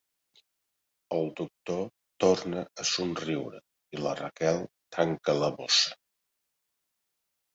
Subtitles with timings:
[1.17, 1.81] El doctor
[2.25, 3.61] torna a somriure
[3.97, 4.61] i la Raquel
[4.97, 5.93] tanca la bossa.